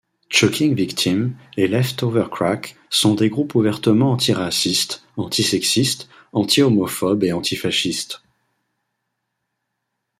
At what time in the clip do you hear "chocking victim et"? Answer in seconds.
0.29-1.67